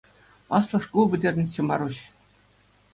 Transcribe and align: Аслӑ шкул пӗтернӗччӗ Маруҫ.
Аслӑ 0.59 0.77
шкул 0.87 1.05
пӗтернӗччӗ 1.13 1.61
Маруҫ. 1.71 1.97